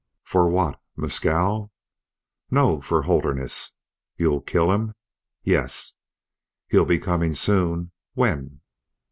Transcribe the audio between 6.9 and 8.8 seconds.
coming soon? When?"